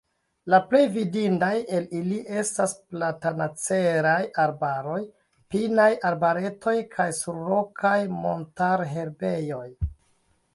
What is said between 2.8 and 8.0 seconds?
platanaceraj arbaroj, pinaj arbaretoj kaj surrokaj